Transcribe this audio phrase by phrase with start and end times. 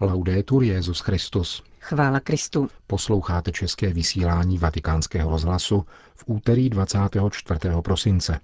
[0.00, 1.62] Laudetur Jezus Christus.
[1.80, 2.68] Chvála Kristu.
[2.86, 5.84] Posloucháte české vysílání Vatikánského rozhlasu
[6.14, 7.60] v úterý 24.
[7.82, 8.40] prosince.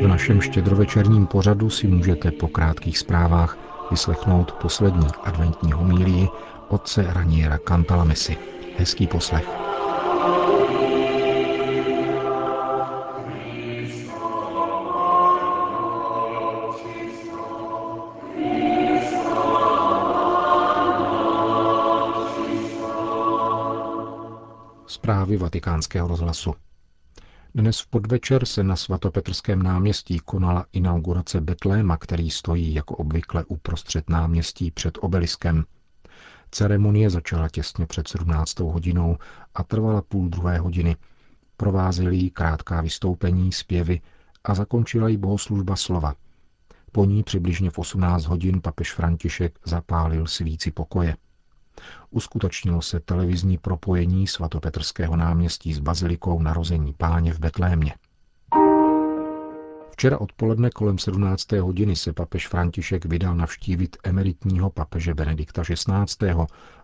[0.00, 3.58] V našem štědrovečerním pořadu si můžete po krátkých zprávách
[3.90, 6.28] vyslechnout poslední adventní homílii
[6.68, 8.36] otce Raniera Cantalamesi.
[8.78, 9.65] Hezký poslech.
[25.06, 26.54] Zprávy vatikánského rozhlasu.
[27.54, 34.10] Dnes v podvečer se na svatopetrském náměstí konala inaugurace Betléma, který stojí jako obvykle uprostřed
[34.10, 35.64] náměstí před obeliskem.
[36.50, 38.58] Ceremonie začala těsně před 17.
[38.58, 39.16] hodinou
[39.54, 40.96] a trvala půl druhé hodiny.
[41.56, 44.00] Provázely jí krátká vystoupení, zpěvy
[44.44, 46.14] a zakončila jí bohoslužba slova.
[46.92, 51.16] Po ní přibližně v 18 hodin papež František zapálil svíci pokoje.
[52.10, 57.94] Uskutečnilo se televizní propojení svatopetrského náměstí s bazilikou narození páně v Betlémě.
[59.90, 61.52] Včera odpoledne kolem 17.
[61.52, 66.34] hodiny se papež František vydal navštívit emeritního papeže Benedikta XVI.,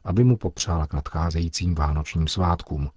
[0.04, 2.90] aby mu popřál k nadcházejícím vánočním svátkům.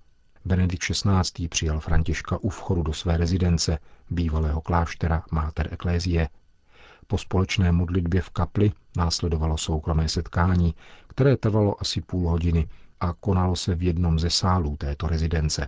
[0.46, 1.48] Benedikt XVI.
[1.48, 3.80] přijal Františka u vchodu do své rezidence,
[4.10, 6.30] bývalého kláštera Mater Ecclesiae.
[7.08, 10.76] Po společné modlitbě v kapli následovalo soukromé setkání,
[11.16, 12.68] které trvalo asi půl hodiny
[13.00, 15.68] a konalo se v jednom ze sálů této rezidence.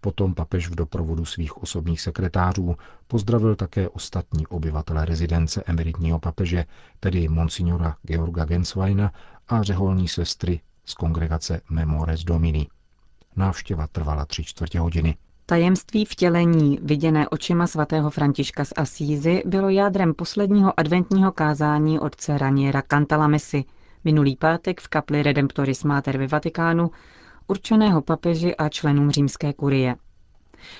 [0.00, 2.76] Potom papež v doprovodu svých osobních sekretářů
[3.06, 6.64] pozdravil také ostatní obyvatele rezidence emeritního papeže,
[7.00, 9.12] tedy monsignora Georga Gensweina
[9.48, 12.66] a řeholní sestry z kongregace Memores Domini.
[13.36, 15.16] Návštěva trvala tři čtvrtě hodiny.
[15.46, 22.82] Tajemství vtělení, viděné očima svatého Františka z Asízy, bylo jádrem posledního adventního kázání otce Raniera
[22.82, 23.64] Cantalamesi,
[24.04, 26.90] minulý pátek v kapli Redemptoris Mater ve Vatikánu,
[27.46, 29.96] určeného papeži a členům římské kurie.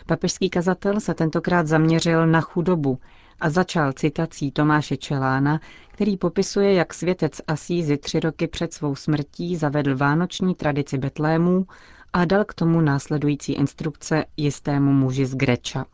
[0.07, 2.99] Papežský kazatel se tentokrát zaměřil na chudobu
[3.41, 9.57] a začal citací Tomáše Čelána, který popisuje, jak světec Asízy tři roky před svou smrtí
[9.57, 11.67] zavedl vánoční tradici Betlémů
[12.13, 15.85] a dal k tomu následující instrukce jistému muži z Greča.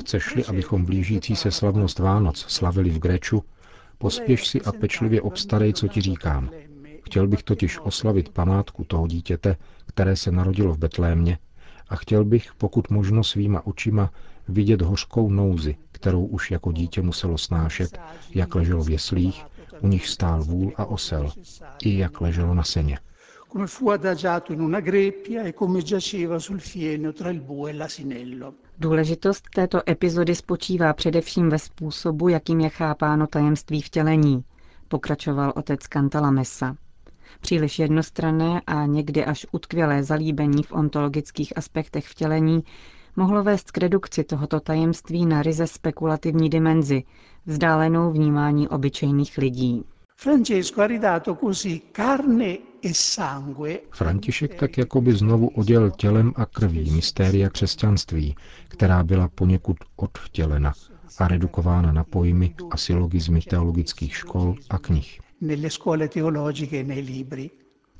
[0.00, 3.44] Chceš-li, abychom blížící se slavnost Vánoc slavili v Greču,
[3.98, 6.50] pospěš si a pečlivě obstarej, co ti říkám.
[7.04, 9.56] Chtěl bych totiž oslavit památku toho dítěte,
[9.86, 11.38] které se narodilo v Betlémě,
[11.88, 14.10] a chtěl bych, pokud možno svýma očima,
[14.48, 18.00] vidět hořkou nouzi, kterou už jako dítě muselo snášet,
[18.34, 19.44] jak leželo v jeslích,
[19.80, 21.32] u nich stál vůl a osel,
[21.82, 22.98] i jak leželo na seně.
[23.52, 27.74] Come fu adagiato in una greppia e come giaceva sul fieno tra il bue e
[27.74, 28.54] l'asinello.
[28.78, 34.44] Důležitost této epizody spočívá především ve způsobu, jakým je chápáno tajemství vtělení,
[34.88, 36.76] pokračoval otec Cantalamessa.
[37.40, 42.64] Příliš jednostranné a někdy až utkvělé zalíbení v ontologických aspektech vtělení
[43.16, 47.02] mohlo vést k redukci tohoto tajemství na ryze spekulativní dimenzi,
[47.46, 49.84] vzdálenou vnímání obyčejných lidí.
[52.42, 52.69] E
[53.90, 58.36] František tak jako by znovu oděl tělem a krví mystéria křesťanství,
[58.68, 60.72] která byla poněkud odvtělena
[61.18, 65.20] a redukována na pojmy a silogizmy teologických škol a knih.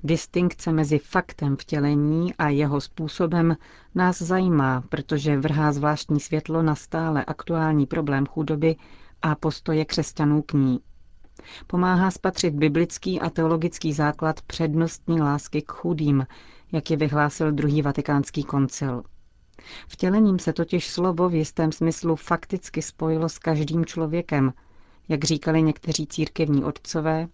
[0.05, 3.57] Distinkce mezi faktem vtělení a jeho způsobem
[3.95, 8.77] nás zajímá, protože vrhá zvláštní světlo na stále aktuální problém chudoby
[9.23, 10.81] a postoje křesťanů k ní.
[11.67, 16.27] Pomáhá spatřit biblický a teologický základ přednostní lásky k chudým,
[16.73, 19.03] jak je vyhlásil druhý vatikánský koncil.
[19.89, 24.53] Vtělením se totiž slovo v jistém smyslu fakticky spojilo s každým člověkem,
[25.09, 27.29] jak říkali někteří církevní otcové,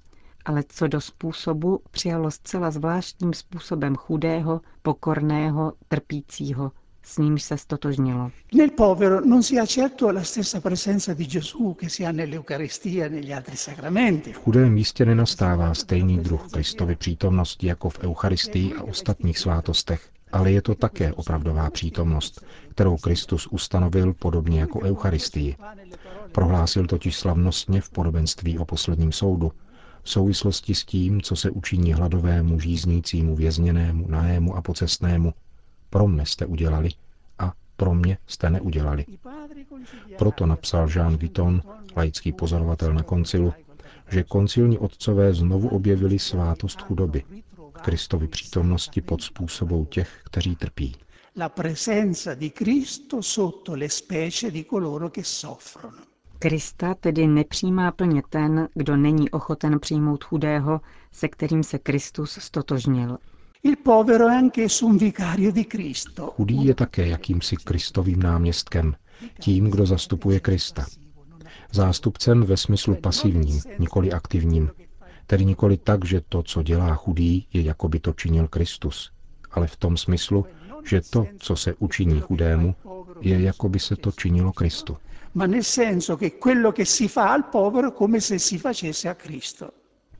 [0.44, 6.72] ale co do způsobu přijalo zcela zvláštním způsobem chudého, pokorného, trpícího,
[7.06, 8.30] s nímž se stotožnilo.
[8.54, 13.04] Nel povero non si ha certo la stessa presenza di Gesù che si ha nell'Eucaristia
[13.04, 14.32] e negli altri sacramenti.
[14.32, 20.52] V chudém místě nenastává stejný druh Kristovy přítomnosti jako v Eucharistii a ostatních svátostech, ale
[20.52, 25.56] je to také opravdová přítomnost, kterou Kristus ustanovil podobně jako Eucharistii.
[26.32, 29.52] Prohlásil totiž slavnostně v podobenství o posledním soudu,
[30.02, 35.32] v souvislosti s tím, co se učiní hladovému, žíznícímu, vězněnému, nahému a pocestnému,
[35.90, 36.88] pro mne jste udělali
[37.38, 39.04] a pro mě jste neudělali.
[40.18, 41.62] Proto napsal Jean Vuitton,
[41.96, 43.52] laický pozorovatel na koncilu,
[44.10, 47.22] že koncilní otcové znovu objevili svátost chudoby.
[47.72, 50.96] Kristovi přítomnosti pod způsobou těch, kteří trpí.
[56.38, 60.80] Krista tedy nepřijímá plně ten, kdo není ochoten přijmout chudého,
[61.12, 63.18] se kterým se Kristus stotožnil.
[63.66, 66.32] Il povero è anch'esso un vicario di Cristo.
[66.36, 68.96] Chudý je také jakýmsi Kristovým náměstkem,
[69.40, 70.86] tím, kdo zastupuje Krista.
[71.72, 74.70] Zástupcem ve smyslu pasivním, nikoli aktivním.
[75.26, 79.10] Tedy nikoli tak, že to, co dělá chudý, je jako by to činil Kristus,
[79.50, 80.46] ale v tom smyslu,
[80.84, 82.74] že to, co se učiní chudému,
[83.20, 84.96] je jako by se to činilo Kristu.
[85.32, 89.08] ma nel senso che quello che si fa al povero è come se si facesse
[89.08, 89.72] a Cristo.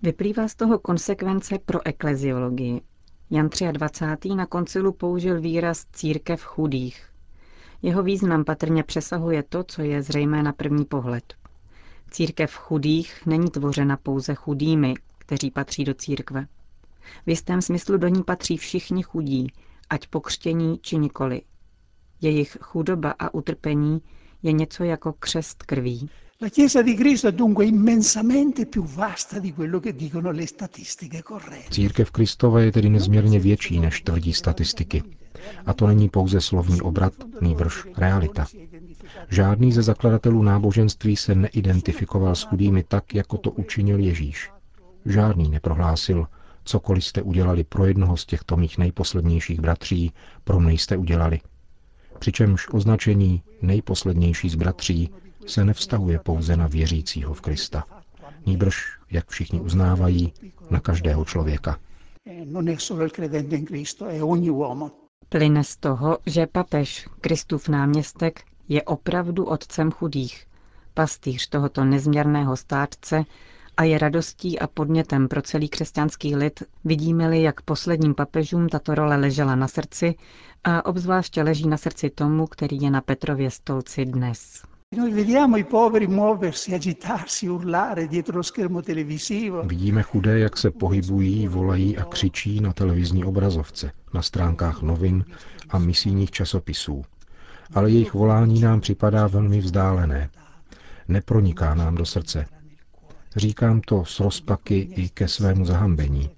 [0.03, 2.96] Vyplývá z toho konsekvence pro ekleziologii.
[3.31, 4.35] Jan 23.
[4.35, 7.09] na koncilu použil výraz církev chudých.
[7.83, 11.35] Jeho význam patrně přesahuje to, co je zřejmé na první pohled.
[12.11, 16.47] Církev chudých není tvořena pouze chudými, kteří patří do církve.
[17.27, 19.53] V jistém smyslu do ní patří všichni chudí,
[19.91, 21.43] ať pokřtění či nikoli.
[22.21, 24.03] Jejich chudoba a utrpení
[24.43, 26.11] je něco jako křest krví.
[26.39, 31.23] La Chiesa di Cristo è dunque immensamente più vasta di quello che dicono le statistiche
[31.23, 31.71] corrette.
[31.71, 35.03] Církev Kristova je tedy nezměrně větší, než tvrdí statistiky.
[35.67, 38.47] A to není pouze slovní obrat, nýbrž realita.
[39.31, 44.51] Žádný ze zakladatelů náboženství se neidentifikoval s chudými tak, jako to učinil Ježíš.
[45.07, 46.27] Žádný neprohlásil,
[46.65, 50.13] cokoliv jste udělali pro jednoho z těchto mých nejposlednějších bratří,
[50.45, 51.41] pro mne jste udělali.
[52.19, 55.11] Přičemž označení nejposlednější z bratří
[55.47, 57.85] se nevztahuje pouze na věřícího v Krista.
[58.47, 60.33] Nýbrž, jak všichni uznávají,
[60.71, 61.79] na každého člověka.
[65.29, 70.47] Plyne z toho, že papež, Kristův náměstek, je opravdu otcem chudých,
[70.95, 73.25] pastýř tohoto nezměrného státce
[73.77, 79.17] a je radostí a podnětem pro celý křesťanský lid, vidíme-li, jak posledním papežům tato role
[79.17, 80.15] ležela na srdci
[80.65, 84.63] a obzvláště leží na srdci tomu, který je na Petrově stolci dnes.
[84.95, 89.63] Noi vediamo i poveri muoversi, agitarsi, urlare dietro lo schermo televisivo.
[89.63, 95.25] Vidíme chudé, jak se pohybují, volají a křičí na televizní obrazovce, na stránkách novin
[95.69, 97.05] a misijních časopisů.
[97.75, 100.31] Ale jejich volání nám připadá velmi vzdálené.
[101.09, 102.47] Neproniká nám do srdce.
[103.37, 106.31] Říkám to s rozpaky i ke svému zahambení.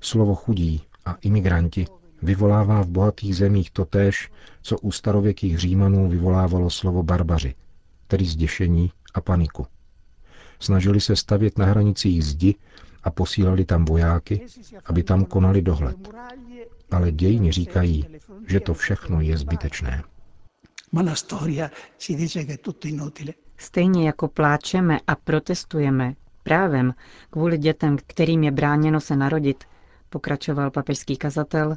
[0.00, 1.86] Slovo chudí a imigranti
[2.22, 4.30] vyvolává v bohatých zemích totéž,
[4.62, 7.54] co u starověkých Římanů vyvolávalo slovo barbaři,
[8.06, 9.66] tedy zděšení a paniku.
[10.60, 12.54] Snažili se stavět na hranicích zdi
[13.02, 14.46] a posílali tam vojáky,
[14.84, 15.96] aby tam konali dohled.
[16.90, 18.06] Ale dějiny říkají,
[18.46, 20.02] že to všechno je zbytečné.
[20.92, 23.32] Ma la storia ci dice che è tutto inutile.
[23.58, 26.94] Stejně jako pláčeme a protestujeme právem
[27.30, 29.64] kvůli dětem, kterým je bráněno se narodit,
[30.10, 31.76] pokračoval papežský kazatel,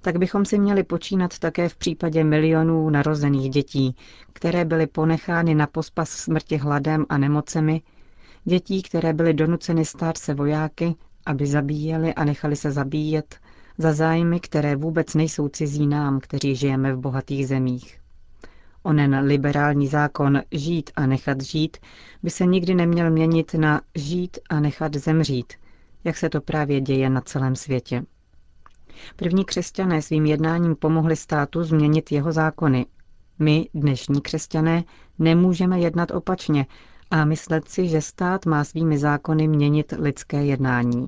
[0.00, 3.96] tak bychom si měli počínat také v případě milionů narozených dětí,
[4.32, 7.82] které byly ponechány na pospas smrti hladem a nemocemi,
[8.44, 10.94] dětí, které byly donuceny stát se vojáky,
[11.26, 13.36] aby zabíjeli a nechali se zabíjet,
[13.78, 18.00] za zájmy, které vůbec nejsou cizí nám, kteří žijeme v bohatých zemích.
[18.82, 21.76] Onen liberální zákon žít a nechat žít
[22.22, 25.52] by se nikdy neměl měnit na žít a nechat zemřít,
[26.04, 28.02] jak se to právě děje na celém světě.
[29.16, 32.86] První křesťané svým jednáním pomohli státu změnit jeho zákony.
[33.38, 34.84] My, dnešní křesťané,
[35.18, 36.66] nemůžeme jednat opačně
[37.10, 41.06] a myslet si, že stát má svými zákony měnit lidské jednání.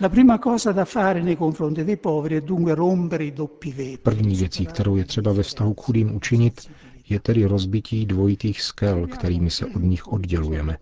[0.00, 3.96] La prima cosa da fare nei confronti dei poveri è dunque rompere i doppi vetri.
[4.02, 6.70] První věcí, kterou je třeba ve vztahu k chudým učinit,
[7.08, 10.78] je tedy rozbití dvojitých skel, kterými se od nich oddělujeme.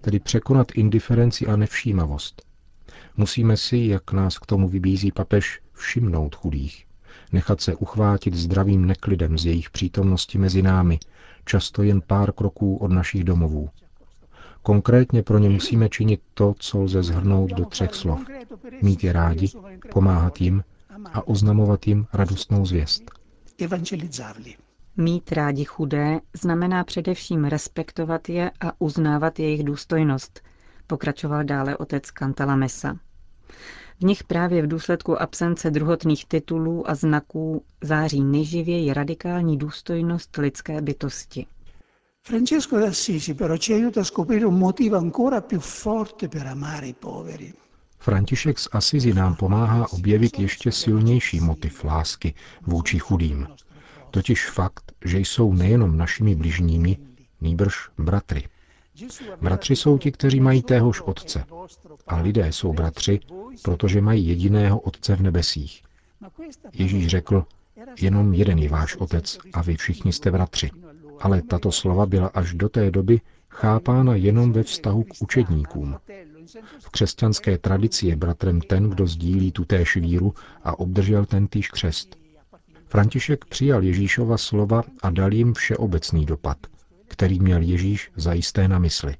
[0.00, 2.47] Tedy překonat indiferenci a nevšímavost.
[3.18, 6.86] Musíme si, jak nás k tomu vybízí papež, všimnout chudých.
[7.32, 10.98] Nechat se uchvátit zdravým neklidem z jejich přítomnosti mezi námi,
[11.44, 13.68] často jen pár kroků od našich domovů.
[14.62, 18.20] Konkrétně pro ně musíme činit to, co lze zhrnout do třech slov.
[18.82, 19.48] Mít je rádi,
[19.92, 20.64] pomáhat jim
[21.12, 23.02] a oznamovat jim radostnou zvěst.
[24.96, 30.40] Mít rádi chudé znamená především respektovat je a uznávat jejich důstojnost,
[30.86, 32.96] pokračoval dále otec Cantalamessa.
[34.00, 40.80] V nich právě v důsledku absence druhotných titulů a znaků září nejživěji radikální důstojnost lidské
[40.80, 41.46] bytosti.
[42.26, 46.92] Francesco d'Assisi però ci aiuta a scoprire un motivo ancora più forte per amare i
[46.92, 47.52] poveri.
[47.98, 53.48] František z Asizi nám pomáhá objevit ještě silnější motiv lásky vůči chudým.
[54.10, 56.96] Totiž fakt, že jsou nejenom našimi bližními,
[57.40, 58.48] nýbrž bratry.
[59.40, 61.44] Bratři jsou ti, kteří mají téhož otce.
[62.06, 63.20] A lidé jsou bratři,
[63.62, 65.82] protože mají jediného otce v nebesích.
[66.72, 67.44] Ježíš řekl,
[68.00, 70.70] jenom jeden je váš otec a vy všichni jste bratři.
[71.20, 75.96] Ale tato slova byla až do té doby chápána jenom ve vztahu k učedníkům.
[76.80, 82.16] V křesťanské tradici je bratrem ten, kdo sdílí tutéž víru a obdržel ten týž křest.
[82.86, 86.58] František přijal Ježíšova slova a dal jim všeobecný dopad,
[87.08, 89.16] který měl Ježíš zajisté na mysli.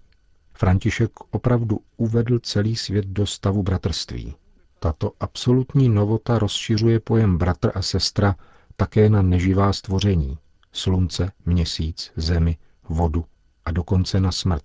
[0.54, 4.34] František opravdu uvedl celý svět do stavu bratrství.
[4.80, 8.36] Tato absolutní novota rozšiřuje pojem bratr a sestra
[8.76, 10.38] také na neživá stvoření,
[10.72, 12.56] slunce, měsíc, zemi,
[12.88, 13.24] vodu
[13.64, 14.64] a dokonce na smrt.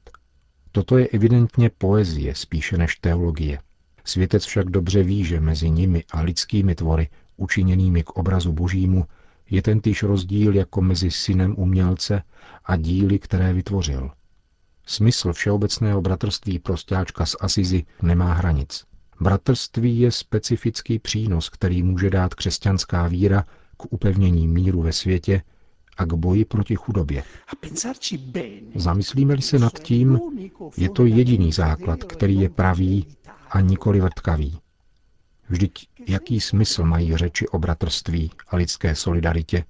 [0.72, 3.60] Toto je evidentně poezie spíše než teologie.
[4.06, 9.06] Světec však dobře ví, že mezi nimi a lidskými tvory, učiněnými k obrazu božímu,
[9.50, 12.24] je tentýž rozdíl jako mezi synem umělce
[12.66, 14.12] a díly, které vytvořil.
[14.86, 18.86] Smysl všeobecného bratrství prostáčka z Asizi nemá hranic.
[19.22, 23.46] Bratrství je specifický přínos, který může dát křesťanská víra
[23.78, 25.42] k upevnění míru ve světě
[25.98, 27.24] a k boji proti chudobě.
[28.76, 30.20] Zamyslíme-li se nad tím,
[30.78, 33.08] je to jediný základ, který je pravý
[33.50, 34.60] a nikoli vrtkavý.
[35.50, 39.64] Vždyť jaký smysl mají řeči o bratrství a lidské solidaritě,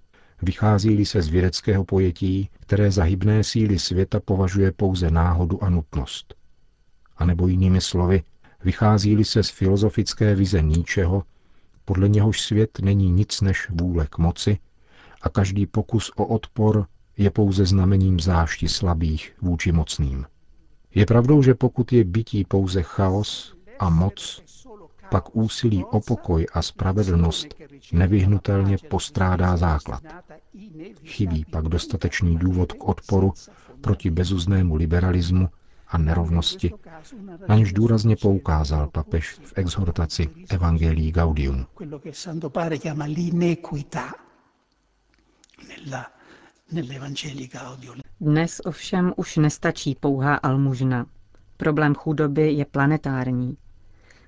[0.44, 6.34] vychází se z vědeckého pojetí, které za hybné síly světa považuje pouze náhodu a nutnost.
[7.18, 8.24] A nebo jinými slovy,
[8.64, 11.24] vychází se z filozofické vize ničeho,
[11.86, 14.58] podle něhož svět není nic než vůle k moci
[15.22, 16.86] a každý pokus o odpor
[17.18, 20.26] je pouze znamením zášti slabých vůči mocným.
[20.96, 24.44] Je pravdou, že pokud je bytí pouze chaos a moc,
[25.14, 27.48] pak úsilí o pokoj a spravedlnost
[27.92, 30.04] nevyhnutelně postrádá základ.
[31.06, 33.34] Chybí pak dostatečný důvod k odporu
[33.82, 35.50] proti bezuznému liberalismu
[35.88, 36.74] a nerovnosti,
[37.48, 41.66] na něž důrazně poukázal papež v exhortaci Evangelii Gaudium.
[48.22, 51.06] Dnes ovšem už nestačí pouhá almužna.
[51.58, 53.58] Problém chudoby je planetární.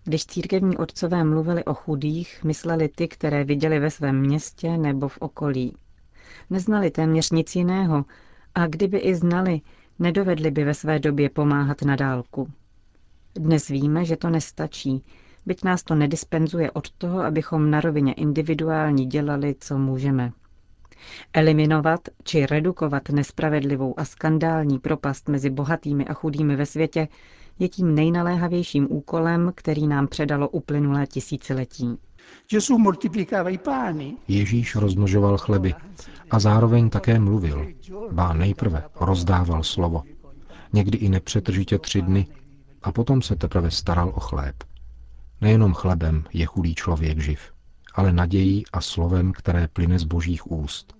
[0.07, 5.17] Když církevní otcové mluvili o chudých, mysleli ty, které viděli ve svém městě nebo v
[5.17, 5.75] okolí.
[6.49, 8.05] Neznali téměř nic jiného
[8.55, 9.61] a kdyby i znali,
[9.99, 12.51] nedovedli by ve své době pomáhat na dálku.
[13.35, 15.03] Dnes víme, že to nestačí,
[15.45, 20.31] byť nás to nedispenzuje od toho, abychom na rovině individuální dělali, co můžeme.
[21.33, 27.07] Eliminovat či redukovat nespravedlivou a skandální propast mezi bohatými a chudými ve světě
[27.59, 31.97] je tím nejnaléhavějším úkolem, který nám předalo uplynulé tisíciletí.
[34.27, 35.73] Ježíš rozmnožoval chleby
[36.31, 37.67] a zároveň také mluvil.
[38.11, 40.03] Bá nejprve rozdával slovo.
[40.73, 42.27] Někdy i nepřetržitě tři dny
[42.83, 44.55] a potom se teprve staral o chléb.
[45.41, 47.39] Nejenom chlebem je chudý člověk živ,
[47.93, 50.94] ale nadějí a slovem, které plyne z božích úst.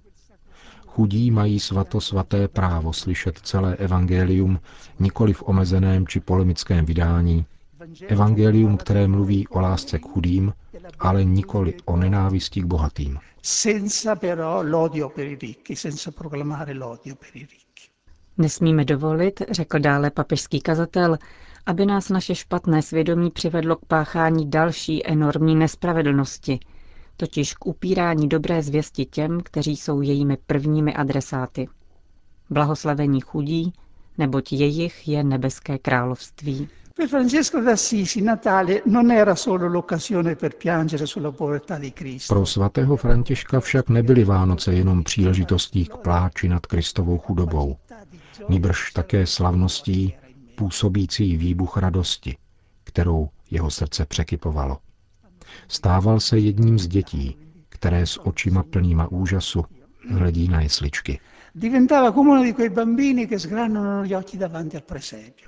[0.95, 4.59] Chudí mají svato svaté právo slyšet celé evangelium
[4.99, 7.45] nikoli v omezeném či polemickém vydání,
[8.07, 10.53] evangelium, které mluví o lásce k chudým,
[10.99, 13.19] ale nikoli o nenávisti k bohatým.
[18.37, 21.17] Nesmíme dovolit, řekl dále papežský kazatel,
[21.65, 26.59] aby nás naše špatné svědomí přivedlo k páchání další enormní nespravedlnosti–
[27.17, 31.67] totiž k upírání dobré zvěsti těm, kteří jsou jejími prvními adresáty.
[32.49, 33.73] Blahoslavení chudí,
[34.17, 36.69] neboť jejich je nebeské království.
[42.27, 47.77] Pro svatého Františka však nebyly Vánoce jenom příležitostí k pláči nad Kristovou chudobou,
[48.49, 50.15] nýbrž také slavností
[50.55, 52.37] působící výbuch radosti,
[52.83, 54.77] kterou jeho srdce překypovalo.
[55.67, 57.37] Stával se jedním z dětí,
[57.69, 59.65] které s očima plnýma úžasu
[60.09, 61.19] hledí na jesličky.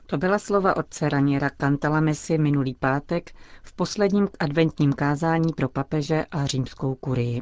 [0.06, 3.32] To byla slova otce Raniera Cantalamesi minulý pátek
[3.64, 7.42] v posledním adventním kázání pro papeže a římskou kurii.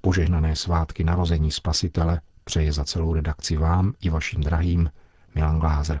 [0.00, 4.90] Požehnané svátky narození spasitele přeje za celou redakci vám i vašim drahým
[5.34, 6.00] Milan Glázer.